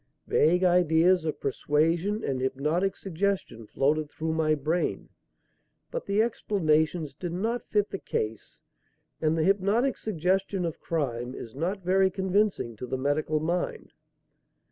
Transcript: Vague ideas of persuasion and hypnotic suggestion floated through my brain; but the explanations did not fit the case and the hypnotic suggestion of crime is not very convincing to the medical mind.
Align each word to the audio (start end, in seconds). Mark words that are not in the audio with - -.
Vague 0.25 0.63
ideas 0.63 1.25
of 1.25 1.39
persuasion 1.39 2.23
and 2.23 2.41
hypnotic 2.41 2.95
suggestion 2.95 3.67
floated 3.67 4.09
through 4.09 4.33
my 4.33 4.55
brain; 4.55 5.09
but 5.91 6.07
the 6.07 6.23
explanations 6.23 7.13
did 7.13 7.31
not 7.33 7.67
fit 7.69 7.91
the 7.91 7.99
case 7.99 8.61
and 9.21 9.37
the 9.37 9.43
hypnotic 9.43 9.99
suggestion 9.99 10.65
of 10.65 10.79
crime 10.81 11.35
is 11.35 11.53
not 11.53 11.83
very 11.85 12.09
convincing 12.09 12.75
to 12.77 12.87
the 12.87 12.97
medical 12.97 13.39
mind. 13.39 13.91